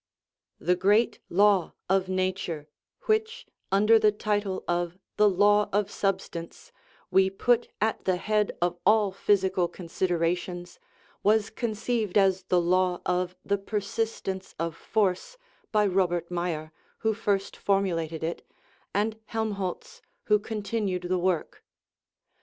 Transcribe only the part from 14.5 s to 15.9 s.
of force" by